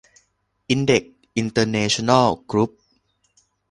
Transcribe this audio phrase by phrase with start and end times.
[0.69, 2.71] อินเด็กซ์ อินเตอร์เนชั่นแนล กรุ๊ป